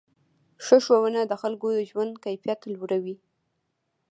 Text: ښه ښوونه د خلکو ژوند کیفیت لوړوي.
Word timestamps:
ښه 0.65 0.77
ښوونه 0.85 1.21
د 1.27 1.33
خلکو 1.41 1.67
ژوند 1.89 2.13
کیفیت 2.25 2.59
لوړوي. 2.73 3.15